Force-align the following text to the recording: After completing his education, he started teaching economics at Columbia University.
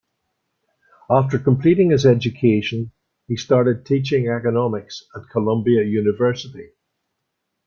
After 1.11 1.37
completing 1.37 1.91
his 1.91 2.07
education, 2.07 2.89
he 3.27 3.35
started 3.35 3.85
teaching 3.85 4.29
economics 4.29 5.03
at 5.15 5.29
Columbia 5.29 5.83
University. 5.83 6.71